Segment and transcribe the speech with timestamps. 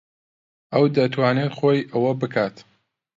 [0.73, 2.55] ئەو دەتوانێت خۆی ئەوە بکات.